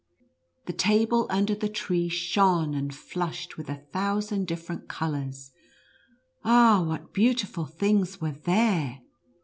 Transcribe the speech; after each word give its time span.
Tlie 0.65 0.77
table 0.79 1.27
under 1.29 1.53
the 1.53 1.69
tree 1.69 2.09
shone 2.09 2.73
and 2.73 2.91
flushed 2.91 3.55
with 3.55 3.69
a 3.69 3.83
thousand 3.93 4.47
different 4.47 4.89
colors— 4.89 5.51
ah, 6.43 6.83
what 6.83 7.13
beau 7.13 7.33
tiful 7.33 7.67
things 7.67 8.19
were 8.19 8.31
there 8.31 9.03